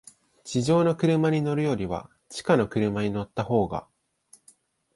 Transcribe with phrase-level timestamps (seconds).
[0.43, 3.87] 地上の車に乗るよりは、地下の車に乗ったほうが、